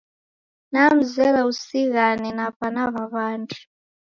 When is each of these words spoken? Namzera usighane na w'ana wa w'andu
Namzera 0.71 1.39
usighane 1.51 2.29
na 2.37 2.47
w'ana 2.55 2.83
wa 2.93 3.03
w'andu 3.13 3.57